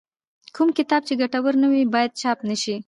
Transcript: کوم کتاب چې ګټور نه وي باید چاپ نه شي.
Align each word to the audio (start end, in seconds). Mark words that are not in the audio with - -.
کوم 0.55 0.69
کتاب 0.77 1.01
چې 1.07 1.13
ګټور 1.21 1.53
نه 1.63 1.67
وي 1.71 1.83
باید 1.93 2.11
چاپ 2.21 2.39
نه 2.49 2.55
شي. 2.61 2.75